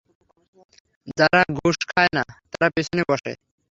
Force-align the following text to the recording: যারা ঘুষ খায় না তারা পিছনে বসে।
যারা 1.17 1.41
ঘুষ 1.57 1.77
খায় 1.91 2.11
না 2.15 2.23
তারা 2.51 2.67
পিছনে 2.75 3.01
বসে। 3.09 3.31